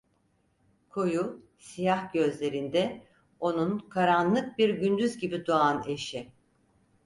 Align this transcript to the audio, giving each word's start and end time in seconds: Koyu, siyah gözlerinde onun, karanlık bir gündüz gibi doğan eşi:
Koyu, 0.89 1.41
siyah 1.57 2.13
gözlerinde 2.13 3.03
onun, 3.39 3.79
karanlık 3.79 4.57
bir 4.57 4.69
gündüz 4.69 5.17
gibi 5.17 5.45
doğan 5.45 5.83
eşi: 5.87 6.31